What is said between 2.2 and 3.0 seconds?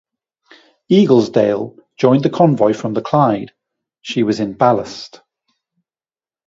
the convoy from